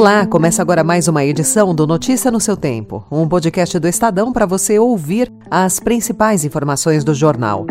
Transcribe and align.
Olá, 0.00 0.24
começa 0.24 0.62
agora 0.62 0.82
mais 0.82 1.08
uma 1.08 1.22
edição 1.26 1.74
do 1.74 1.86
Notícia 1.86 2.30
no 2.30 2.40
seu 2.40 2.56
Tempo, 2.56 3.04
um 3.10 3.28
podcast 3.28 3.78
do 3.78 3.86
Estadão 3.86 4.32
para 4.32 4.46
você 4.46 4.78
ouvir 4.78 5.30
as 5.50 5.78
principais 5.78 6.42
informações 6.42 7.04
do 7.04 7.12
jornal. 7.12 7.66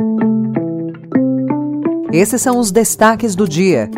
Esses 2.13 2.39
são 2.39 2.59
os 2.59 2.69
destaques 2.69 3.33
do 3.33 3.47
dia. 3.47 3.89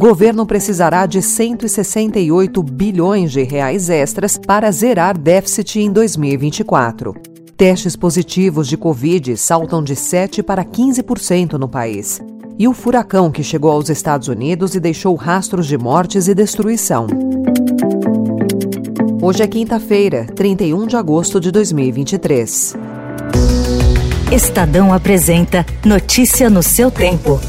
Governo 0.00 0.46
precisará 0.46 1.04
de 1.04 1.20
168 1.20 2.62
bilhões 2.62 3.30
de 3.30 3.42
reais 3.42 3.90
extras 3.90 4.38
para 4.38 4.70
zerar 4.70 5.18
déficit 5.18 5.80
em 5.80 5.92
2024. 5.92 7.14
Testes 7.54 7.94
positivos 7.94 8.66
de 8.66 8.78
Covid 8.78 9.36
saltam 9.36 9.84
de 9.84 9.94
7 9.94 10.42
para 10.42 10.64
15% 10.64 11.58
no 11.58 11.68
país 11.68 12.18
e 12.58 12.66
o 12.66 12.72
furacão 12.72 13.30
que 13.30 13.42
chegou 13.42 13.70
aos 13.70 13.88
Estados 13.88 14.28
Unidos 14.28 14.74
e 14.74 14.80
deixou 14.80 15.14
rastros 15.14 15.66
de 15.66 15.76
mortes 15.76 16.28
e 16.28 16.34
destruição. 16.34 17.06
Hoje 19.20 19.42
é 19.42 19.46
quinta-feira, 19.46 20.26
31 20.34 20.86
de 20.86 20.96
agosto 20.96 21.40
de 21.40 21.50
2023. 21.50 22.76
Estadão 24.32 24.92
apresenta 24.92 25.64
Notícia 25.84 26.50
no 26.50 26.62
seu 26.62 26.90
tempo. 26.90 27.40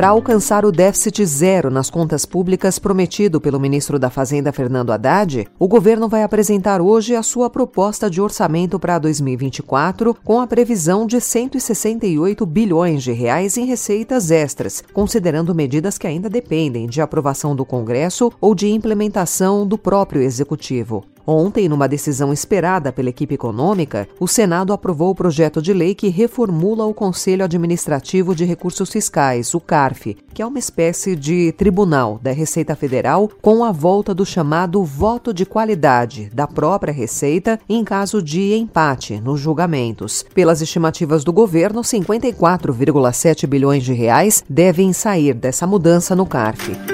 Para 0.00 0.08
alcançar 0.08 0.64
o 0.64 0.72
déficit 0.72 1.26
zero 1.26 1.70
nas 1.70 1.90
contas 1.90 2.24
públicas 2.24 2.78
prometido 2.78 3.38
pelo 3.38 3.60
ministro 3.60 3.98
da 3.98 4.08
Fazenda 4.08 4.50
Fernando 4.50 4.92
Haddad, 4.92 5.46
o 5.58 5.68
governo 5.68 6.08
vai 6.08 6.22
apresentar 6.22 6.80
hoje 6.80 7.14
a 7.14 7.22
sua 7.22 7.50
proposta 7.50 8.08
de 8.08 8.18
orçamento 8.18 8.80
para 8.80 8.98
2024, 8.98 10.16
com 10.24 10.40
a 10.40 10.46
previsão 10.46 11.04
de 11.04 11.20
168 11.20 12.46
bilhões 12.46 13.02
de 13.02 13.12
reais 13.12 13.58
em 13.58 13.66
receitas 13.66 14.30
extras, 14.30 14.82
considerando 14.94 15.54
medidas 15.54 15.98
que 15.98 16.06
ainda 16.06 16.30
dependem 16.30 16.86
de 16.86 17.02
aprovação 17.02 17.54
do 17.54 17.66
Congresso 17.66 18.32
ou 18.40 18.54
de 18.54 18.70
implementação 18.70 19.66
do 19.66 19.76
próprio 19.76 20.22
executivo. 20.22 21.04
Ontem, 21.32 21.68
numa 21.68 21.86
decisão 21.86 22.32
esperada 22.32 22.90
pela 22.90 23.08
equipe 23.08 23.36
econômica, 23.36 24.08
o 24.18 24.26
Senado 24.26 24.72
aprovou 24.72 25.10
o 25.10 25.14
projeto 25.14 25.62
de 25.62 25.72
lei 25.72 25.94
que 25.94 26.08
reformula 26.08 26.84
o 26.84 26.92
Conselho 26.92 27.44
Administrativo 27.44 28.34
de 28.34 28.44
Recursos 28.44 28.90
Fiscais, 28.90 29.54
o 29.54 29.60
CARF, 29.60 30.16
que 30.34 30.42
é 30.42 30.46
uma 30.46 30.58
espécie 30.58 31.14
de 31.14 31.52
tribunal 31.52 32.18
da 32.20 32.32
Receita 32.32 32.74
Federal 32.74 33.30
com 33.40 33.62
a 33.62 33.70
volta 33.70 34.12
do 34.12 34.26
chamado 34.26 34.82
voto 34.82 35.32
de 35.32 35.46
qualidade 35.46 36.28
da 36.34 36.48
própria 36.48 36.92
Receita 36.92 37.60
em 37.68 37.84
caso 37.84 38.20
de 38.20 38.52
empate 38.56 39.20
nos 39.20 39.38
julgamentos. 39.38 40.24
Pelas 40.34 40.60
estimativas 40.60 41.22
do 41.22 41.32
governo, 41.32 41.82
54,7 41.82 43.46
bilhões 43.46 43.84
de 43.84 43.92
reais 43.92 44.42
devem 44.50 44.92
sair 44.92 45.34
dessa 45.34 45.64
mudança 45.64 46.16
no 46.16 46.26
CARF. 46.26 46.89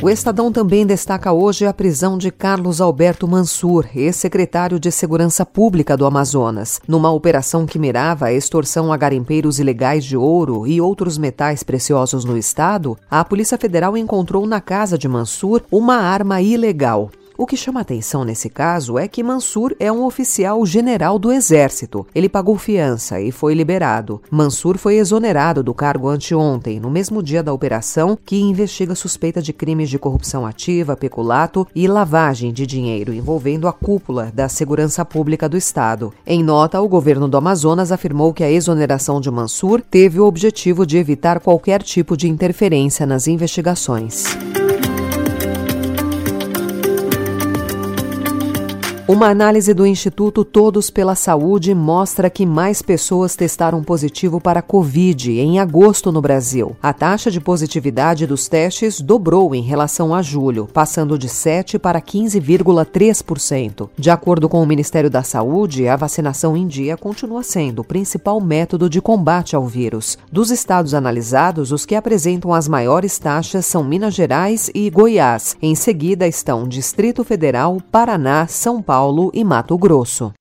O 0.00 0.08
Estadão 0.08 0.52
também 0.52 0.86
destaca 0.86 1.32
hoje 1.32 1.66
a 1.66 1.74
prisão 1.74 2.16
de 2.16 2.30
Carlos 2.30 2.80
Alberto 2.80 3.26
Mansur, 3.26 3.84
ex-secretário 3.96 4.78
de 4.78 4.92
Segurança 4.92 5.44
Pública 5.44 5.96
do 5.96 6.06
Amazonas, 6.06 6.80
numa 6.86 7.10
operação 7.10 7.66
que 7.66 7.80
mirava 7.80 8.26
a 8.26 8.32
extorsão 8.32 8.92
a 8.92 8.96
garimpeiros 8.96 9.58
ilegais 9.58 10.04
de 10.04 10.16
ouro 10.16 10.68
e 10.68 10.80
outros 10.80 11.18
metais 11.18 11.64
preciosos 11.64 12.24
no 12.24 12.38
estado. 12.38 12.96
A 13.10 13.24
Polícia 13.24 13.58
Federal 13.58 13.96
encontrou 13.96 14.46
na 14.46 14.60
casa 14.60 14.96
de 14.96 15.08
Mansur 15.08 15.62
uma 15.68 15.96
arma 15.96 16.40
ilegal. 16.40 17.10
O 17.40 17.46
que 17.46 17.56
chama 17.56 17.78
atenção 17.78 18.24
nesse 18.24 18.50
caso 18.50 18.98
é 18.98 19.06
que 19.06 19.22
Mansur 19.22 19.72
é 19.78 19.92
um 19.92 20.04
oficial 20.04 20.66
general 20.66 21.20
do 21.20 21.30
Exército. 21.30 22.04
Ele 22.12 22.28
pagou 22.28 22.58
fiança 22.58 23.20
e 23.20 23.30
foi 23.30 23.54
liberado. 23.54 24.20
Mansur 24.28 24.76
foi 24.76 24.96
exonerado 24.96 25.62
do 25.62 25.72
cargo 25.72 26.08
anteontem, 26.08 26.80
no 26.80 26.90
mesmo 26.90 27.22
dia 27.22 27.40
da 27.40 27.52
operação 27.52 28.18
que 28.26 28.40
investiga 28.40 28.92
suspeita 28.96 29.40
de 29.40 29.52
crimes 29.52 29.88
de 29.88 30.00
corrupção 30.00 30.44
ativa, 30.44 30.96
peculato 30.96 31.64
e 31.76 31.86
lavagem 31.86 32.52
de 32.52 32.66
dinheiro 32.66 33.14
envolvendo 33.14 33.68
a 33.68 33.72
cúpula 33.72 34.32
da 34.34 34.48
segurança 34.48 35.04
pública 35.04 35.48
do 35.48 35.56
Estado. 35.56 36.12
Em 36.26 36.42
nota, 36.42 36.80
o 36.80 36.88
governo 36.88 37.28
do 37.28 37.36
Amazonas 37.36 37.92
afirmou 37.92 38.34
que 38.34 38.42
a 38.42 38.50
exoneração 38.50 39.20
de 39.20 39.30
Mansur 39.30 39.80
teve 39.80 40.18
o 40.18 40.26
objetivo 40.26 40.84
de 40.84 40.98
evitar 40.98 41.38
qualquer 41.38 41.84
tipo 41.84 42.16
de 42.16 42.28
interferência 42.28 43.06
nas 43.06 43.28
investigações. 43.28 44.24
Uma 49.08 49.30
análise 49.30 49.72
do 49.72 49.86
Instituto 49.86 50.44
Todos 50.44 50.90
pela 50.90 51.14
Saúde 51.14 51.74
mostra 51.74 52.28
que 52.28 52.44
mais 52.44 52.82
pessoas 52.82 53.34
testaram 53.34 53.82
positivo 53.82 54.38
para 54.38 54.60
Covid 54.60 55.32
em 55.32 55.58
agosto 55.58 56.12
no 56.12 56.20
Brasil. 56.20 56.76
A 56.82 56.92
taxa 56.92 57.30
de 57.30 57.40
positividade 57.40 58.26
dos 58.26 58.48
testes 58.48 59.00
dobrou 59.00 59.54
em 59.54 59.62
relação 59.62 60.14
a 60.14 60.20
julho, 60.20 60.68
passando 60.74 61.18
de 61.18 61.26
7 61.26 61.78
para 61.78 62.02
15,3%. 62.02 63.88
De 63.96 64.10
acordo 64.10 64.46
com 64.46 64.62
o 64.62 64.66
Ministério 64.66 65.08
da 65.08 65.22
Saúde, 65.22 65.88
a 65.88 65.96
vacinação 65.96 66.54
em 66.54 66.66
dia 66.66 66.94
continua 66.94 67.42
sendo 67.42 67.78
o 67.78 67.84
principal 67.84 68.38
método 68.42 68.90
de 68.90 69.00
combate 69.00 69.56
ao 69.56 69.66
vírus. 69.66 70.18
Dos 70.30 70.50
estados 70.50 70.92
analisados, 70.92 71.72
os 71.72 71.86
que 71.86 71.94
apresentam 71.94 72.52
as 72.52 72.68
maiores 72.68 73.18
taxas 73.18 73.64
são 73.64 73.82
Minas 73.82 74.12
Gerais 74.12 74.70
e 74.74 74.90
Goiás. 74.90 75.56
Em 75.62 75.74
seguida 75.74 76.28
estão 76.28 76.68
Distrito 76.68 77.24
Federal, 77.24 77.78
Paraná, 77.90 78.46
São 78.46 78.82
Paulo 78.82 78.97
Paulo 78.98 79.30
e 79.32 79.44
Mato 79.44 79.78
Grosso. 79.78 80.32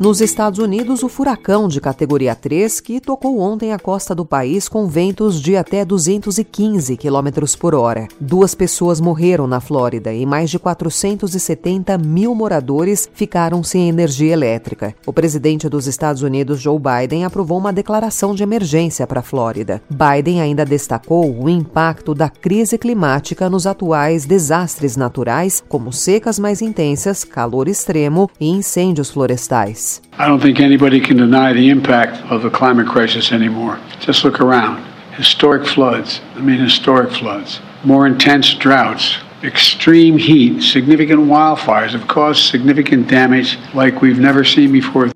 Nos 0.00 0.22
Estados 0.22 0.58
Unidos, 0.58 1.02
o 1.02 1.10
furacão 1.10 1.68
de 1.68 1.78
categoria 1.78 2.34
3, 2.34 2.80
que 2.80 3.02
tocou 3.02 3.38
ontem 3.38 3.74
a 3.74 3.78
costa 3.78 4.14
do 4.14 4.24
país 4.24 4.66
com 4.66 4.86
ventos 4.86 5.38
de 5.38 5.58
até 5.58 5.84
215 5.84 6.96
km 6.96 7.44
por 7.58 7.74
hora. 7.74 8.08
Duas 8.18 8.54
pessoas 8.54 8.98
morreram 8.98 9.46
na 9.46 9.60
Flórida 9.60 10.10
e 10.10 10.24
mais 10.24 10.48
de 10.48 10.58
470 10.58 11.98
mil 11.98 12.34
moradores 12.34 13.10
ficaram 13.12 13.62
sem 13.62 13.90
energia 13.90 14.32
elétrica. 14.32 14.94
O 15.04 15.12
presidente 15.12 15.68
dos 15.68 15.86
Estados 15.86 16.22
Unidos, 16.22 16.62
Joe 16.62 16.78
Biden, 16.78 17.26
aprovou 17.26 17.58
uma 17.58 17.70
declaração 17.70 18.34
de 18.34 18.42
emergência 18.42 19.06
para 19.06 19.20
a 19.20 19.22
Flórida. 19.22 19.82
Biden 19.90 20.40
ainda 20.40 20.64
destacou 20.64 21.30
o 21.30 21.46
impacto 21.46 22.14
da 22.14 22.30
crise 22.30 22.78
climática 22.78 23.50
nos 23.50 23.66
atuais 23.66 24.24
desastres 24.24 24.96
naturais, 24.96 25.62
como 25.68 25.92
secas 25.92 26.38
mais 26.38 26.62
intensas, 26.62 27.22
calor 27.22 27.68
extremo 27.68 28.30
e 28.40 28.48
incêndios 28.48 29.10
florestais. 29.10 29.89
I 30.18 30.28
don't 30.28 30.40
think 30.40 30.60
anybody 30.60 31.00
can 31.00 31.16
deny 31.16 31.52
the 31.52 31.68
impact 31.68 32.14
of 32.30 32.42
the 32.42 32.50
climate 32.50 32.86
crisis 32.86 33.32
anymore. 33.32 33.78
Just 34.00 34.24
look 34.24 34.40
around. 34.40 34.76
Historic 35.16 35.66
floods, 35.66 36.20
I 36.36 36.40
mean, 36.40 36.58
historic 36.58 37.10
floods, 37.10 37.60
more 37.84 38.06
intense 38.06 38.54
droughts, 38.54 39.18
extreme 39.42 40.18
heat, 40.18 40.62
significant 40.62 41.20
wildfires 41.20 41.92
have 41.92 42.06
caused 42.06 42.40
significant 42.44 43.08
damage 43.08 43.58
like 43.74 44.00
we've 44.02 44.20
never 44.20 44.44
seen 44.44 44.70
before. 44.72 45.10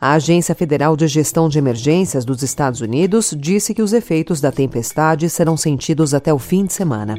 A 0.00 0.12
Agência 0.12 0.54
Federal 0.54 0.96
de 0.96 1.06
Gestão 1.08 1.48
de 1.48 1.58
Emergências 1.58 2.26
dos 2.26 2.42
Estados 2.42 2.82
Unidos 2.82 3.34
disse 3.36 3.72
que 3.72 3.80
os 3.80 3.94
efeitos 3.94 4.38
da 4.40 4.52
tempestade 4.52 5.30
serão 5.30 5.56
sentidos 5.56 6.12
até 6.12 6.32
o 6.32 6.38
fim 6.38 6.66
de 6.66 6.74
semana. 6.74 7.14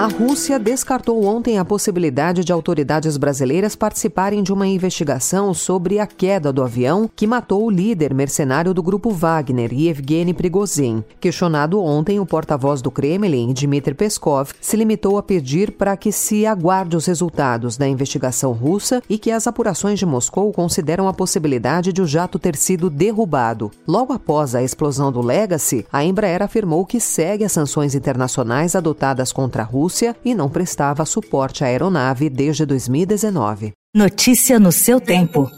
A 0.00 0.06
Rússia 0.06 0.58
descartou 0.58 1.22
ontem 1.26 1.58
a 1.58 1.64
possibilidade 1.64 2.42
de 2.42 2.50
autoridades 2.50 3.18
brasileiras 3.18 3.76
participarem 3.76 4.42
de 4.42 4.50
uma 4.50 4.66
investigação 4.66 5.52
sobre 5.52 5.98
a 5.98 6.06
queda 6.06 6.50
do 6.50 6.62
avião 6.62 7.06
que 7.14 7.26
matou 7.26 7.66
o 7.66 7.70
líder 7.70 8.14
mercenário 8.14 8.72
do 8.72 8.82
grupo 8.82 9.10
Wagner, 9.10 9.70
Yevgeny 9.70 10.32
Prigozhin. 10.32 11.04
Questionado 11.20 11.78
ontem, 11.82 12.18
o 12.18 12.24
porta-voz 12.24 12.80
do 12.80 12.90
Kremlin, 12.90 13.52
Dmitry 13.52 13.92
Peskov, 13.92 14.52
se 14.58 14.74
limitou 14.74 15.18
a 15.18 15.22
pedir 15.22 15.72
para 15.72 15.94
que 15.98 16.10
se 16.10 16.46
aguarde 16.46 16.96
os 16.96 17.04
resultados 17.04 17.76
da 17.76 17.86
investigação 17.86 18.52
russa 18.52 19.02
e 19.06 19.18
que 19.18 19.30
as 19.30 19.46
apurações 19.46 19.98
de 19.98 20.06
Moscou 20.06 20.50
consideram 20.50 21.08
a 21.08 21.12
possibilidade 21.12 21.92
de 21.92 22.00
o 22.00 22.06
jato 22.06 22.38
ter 22.38 22.56
sido 22.56 22.88
derrubado. 22.88 23.70
Logo 23.86 24.14
após 24.14 24.54
a 24.54 24.62
explosão 24.62 25.12
do 25.12 25.20
Legacy, 25.20 25.84
a 25.92 26.02
Embraer 26.02 26.42
afirmou 26.42 26.86
que 26.86 26.98
segue 26.98 27.44
as 27.44 27.52
sanções 27.52 27.94
internacionais 27.94 28.74
adotadas 28.74 29.30
contra 29.30 29.60
a 29.60 29.66
Rússia 29.66 29.89
Rússia 29.90 30.14
e 30.24 30.36
não 30.36 30.48
prestava 30.48 31.04
suporte 31.04 31.64
à 31.64 31.66
aeronave 31.66 32.30
desde 32.30 32.64
2019. 32.64 33.72
Notícia 33.92 34.60
no 34.60 34.70
seu 34.70 35.00
tempo. 35.00 35.50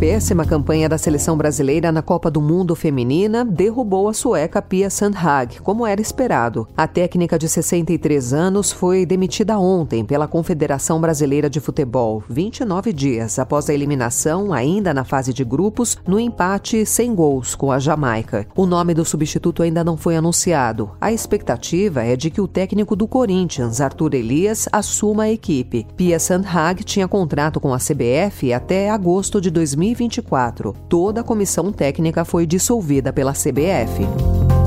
Péssima 0.00 0.46
campanha 0.46 0.88
da 0.88 0.96
seleção 0.96 1.36
brasileira 1.36 1.92
na 1.92 2.00
Copa 2.00 2.30
do 2.30 2.40
Mundo 2.40 2.74
Feminina 2.74 3.44
derrubou 3.44 4.08
a 4.08 4.14
sueca 4.14 4.62
Pia 4.62 4.88
Sandhag, 4.88 5.60
como 5.60 5.86
era 5.86 6.00
esperado. 6.00 6.66
A 6.74 6.88
técnica 6.88 7.38
de 7.38 7.46
63 7.46 8.32
anos 8.32 8.72
foi 8.72 9.04
demitida 9.04 9.58
ontem 9.58 10.02
pela 10.02 10.26
Confederação 10.26 10.98
Brasileira 11.02 11.50
de 11.50 11.60
Futebol, 11.60 12.24
29 12.30 12.94
dias 12.94 13.38
após 13.38 13.68
a 13.68 13.74
eliminação, 13.74 14.54
ainda 14.54 14.94
na 14.94 15.04
fase 15.04 15.34
de 15.34 15.44
grupos, 15.44 15.98
no 16.08 16.18
empate 16.18 16.86
sem 16.86 17.14
gols 17.14 17.54
com 17.54 17.70
a 17.70 17.78
Jamaica. 17.78 18.46
O 18.56 18.64
nome 18.64 18.94
do 18.94 19.04
substituto 19.04 19.62
ainda 19.62 19.84
não 19.84 19.98
foi 19.98 20.16
anunciado. 20.16 20.92
A 20.98 21.12
expectativa 21.12 22.02
é 22.02 22.16
de 22.16 22.30
que 22.30 22.40
o 22.40 22.48
técnico 22.48 22.96
do 22.96 23.06
Corinthians, 23.06 23.82
Arthur 23.82 24.14
Elias, 24.14 24.66
assuma 24.72 25.24
a 25.24 25.30
equipe. 25.30 25.86
Pia 25.94 26.18
Sandhag 26.18 26.84
tinha 26.84 27.06
contrato 27.06 27.60
com 27.60 27.74
a 27.74 27.78
CBF 27.78 28.50
até 28.54 28.88
agosto 28.88 29.42
de 29.42 29.50
2024. 29.94 30.74
Toda 30.88 31.20
a 31.20 31.24
comissão 31.24 31.72
técnica 31.72 32.24
foi 32.24 32.46
dissolvida 32.46 33.12
pela 33.12 33.32
CBF. 33.32 34.59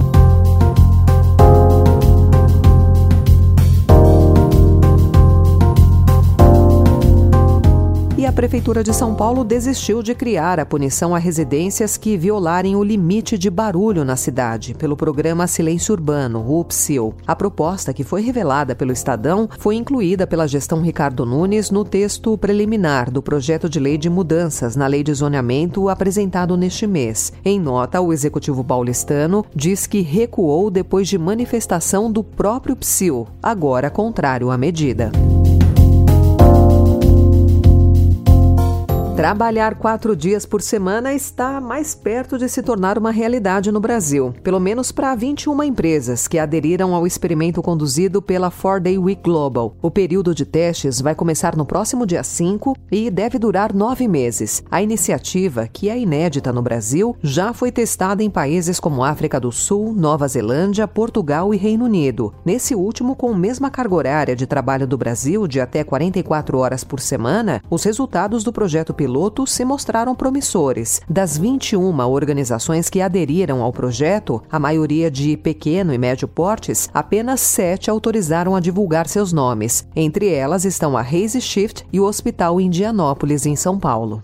Prefeitura 8.43 8.83
de 8.83 8.93
São 8.93 9.15
Paulo 9.15 9.41
desistiu 9.41 10.03
de 10.03 10.13
criar 10.13 10.59
a 10.59 10.65
punição 10.65 11.15
a 11.15 11.17
residências 11.17 11.95
que 11.95 12.17
violarem 12.17 12.75
o 12.75 12.83
limite 12.83 13.37
de 13.37 13.49
barulho 13.49 14.03
na 14.03 14.17
cidade, 14.17 14.73
pelo 14.73 14.97
programa 14.97 15.47
Silêncio 15.47 15.93
Urbano, 15.93 16.43
o 16.45 16.61
PSIL. 16.65 17.15
A 17.25 17.37
proposta, 17.37 17.93
que 17.93 18.03
foi 18.03 18.21
revelada 18.21 18.75
pelo 18.75 18.91
Estadão, 18.91 19.47
foi 19.57 19.77
incluída 19.77 20.27
pela 20.27 20.45
gestão 20.45 20.81
Ricardo 20.81 21.25
Nunes 21.25 21.71
no 21.71 21.85
texto 21.85 22.37
preliminar 22.37 23.09
do 23.09 23.23
projeto 23.23 23.69
de 23.69 23.79
lei 23.79 23.97
de 23.97 24.09
mudanças 24.09 24.75
na 24.75 24.87
lei 24.87 25.03
de 25.03 25.13
zoneamento 25.13 25.87
apresentado 25.87 26.57
neste 26.57 26.85
mês. 26.85 27.31
Em 27.45 27.57
nota, 27.57 28.01
o 28.01 28.11
executivo 28.11 28.61
paulistano 28.61 29.45
diz 29.55 29.87
que 29.87 30.01
recuou 30.01 30.69
depois 30.69 31.07
de 31.07 31.17
manifestação 31.17 32.11
do 32.11 32.21
próprio 32.21 32.75
PSIL, 32.75 33.25
agora 33.41 33.89
contrário 33.89 34.51
à 34.51 34.57
medida. 34.57 35.13
Trabalhar 39.15 39.75
quatro 39.75 40.15
dias 40.15 40.43
por 40.43 40.59
semana 40.59 41.13
está 41.13 41.61
mais 41.61 41.93
perto 41.93 42.35
de 42.35 42.49
se 42.49 42.63
tornar 42.63 42.97
uma 42.97 43.11
realidade 43.11 43.71
no 43.71 43.79
Brasil, 43.79 44.33
pelo 44.41 44.59
menos 44.59 44.91
para 44.91 45.13
21 45.13 45.61
empresas 45.61 46.27
que 46.27 46.39
aderiram 46.39 46.95
ao 46.95 47.05
experimento 47.05 47.61
conduzido 47.61 48.23
pela 48.23 48.49
Four 48.49 48.81
Day 48.81 48.97
Week 48.97 49.21
Global. 49.21 49.77
O 49.83 49.91
período 49.91 50.33
de 50.33 50.47
testes 50.47 50.99
vai 50.99 51.13
começar 51.13 51.55
no 51.55 51.63
próximo 51.63 52.07
dia 52.07 52.23
5 52.23 52.75
e 52.91 53.11
deve 53.11 53.37
durar 53.37 53.71
nove 53.71 54.07
meses. 54.07 54.63
A 54.69 54.81
iniciativa, 54.81 55.67
que 55.71 55.89
é 55.89 55.99
inédita 55.99 56.51
no 56.51 56.63
Brasil, 56.63 57.15
já 57.21 57.53
foi 57.53 57.71
testada 57.71 58.23
em 58.23 58.31
países 58.31 58.79
como 58.79 59.03
África 59.03 59.39
do 59.39 59.51
Sul, 59.51 59.93
Nova 59.93 60.27
Zelândia, 60.27 60.87
Portugal 60.87 61.53
e 61.53 61.57
Reino 61.57 61.85
Unido. 61.85 62.33
Nesse 62.43 62.73
último, 62.73 63.15
com 63.15 63.31
a 63.31 63.37
mesma 63.37 63.69
carga 63.69 63.93
horária 63.93 64.35
de 64.35 64.47
trabalho 64.47 64.87
do 64.87 64.97
Brasil, 64.97 65.47
de 65.47 65.61
até 65.61 65.83
44 65.83 66.57
horas 66.57 66.83
por 66.83 66.99
semana, 66.99 67.61
os 67.69 67.83
resultados 67.83 68.43
do 68.43 68.51
projeto 68.51 68.91
piloto 69.03 69.45
se 69.45 69.65
mostraram 69.65 70.15
promissores. 70.15 71.01
Das 71.09 71.37
21 71.37 71.99
organizações 72.07 72.89
que 72.89 73.01
aderiram 73.01 73.61
ao 73.61 73.73
projeto, 73.73 74.41
a 74.49 74.57
maioria 74.57 75.11
de 75.11 75.35
pequeno 75.35 75.93
e 75.93 75.97
médio 75.97 76.25
portes, 76.25 76.87
apenas 76.93 77.41
sete 77.41 77.89
autorizaram 77.89 78.55
a 78.55 78.61
divulgar 78.61 79.05
seus 79.09 79.33
nomes. 79.33 79.85
Entre 79.93 80.29
elas 80.29 80.63
estão 80.63 80.95
a 80.95 81.01
Raise 81.01 81.41
Shift 81.41 81.85
e 81.91 81.99
o 81.99 82.05
Hospital 82.05 82.61
Indianópolis, 82.61 83.45
em 83.45 83.57
São 83.57 83.77
Paulo. 83.77 84.23